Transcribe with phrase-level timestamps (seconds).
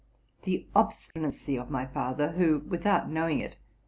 [0.45, 3.55] The obstinacy of* my father, who, without knowing it.